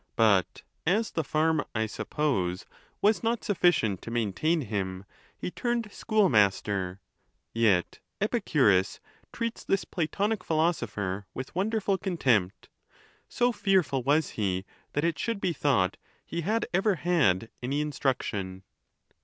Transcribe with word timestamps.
235 0.17 0.65
but 0.83 0.91
as 0.91 1.11
the 1.11 1.23
farm, 1.23 1.63
I 1.75 1.85
suppose, 1.85 2.65
was 3.03 3.21
not 3.21 3.43
sufficient 3.43 4.01
to 4.01 4.09
maintain 4.09 4.61
him, 4.61 5.05
he 5.37 5.51
turned 5.51 5.91
school 5.91 6.27
mastei; 6.27 6.97
yet 7.53 7.99
Epicurus 8.19 8.99
treats 9.31 9.63
this 9.63 9.85
Pla 9.85 10.05
tonic 10.07 10.43
philosopher 10.43 11.27
with 11.35 11.53
wonderful 11.53 11.99
contempt, 11.99 12.67
so 13.29 13.51
fearful 13.51 14.01
was 14.01 14.31
he 14.31 14.65
that 14.93 15.03
it 15.03 15.19
should 15.19 15.39
be 15.39 15.53
thought 15.53 15.97
he 16.25 16.41
had 16.41 16.65
ever 16.73 16.95
had 16.95 17.51
any 17.61 17.85
instruc 17.85 18.23
tion. 18.23 18.63